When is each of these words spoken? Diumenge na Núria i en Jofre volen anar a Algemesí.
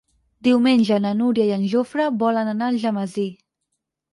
Diumenge 0.45 0.95
na 1.03 1.11
Núria 1.19 1.45
i 1.49 1.53
en 1.59 1.67
Jofre 1.75 2.09
volen 2.25 2.51
anar 2.55 2.71
a 2.71 2.75
Algemesí. 2.77 3.29